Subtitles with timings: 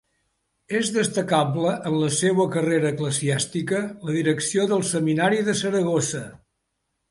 [0.77, 6.27] És destacable en la seua carrera eclesiàstica la direcció del Seminari de Saragossa.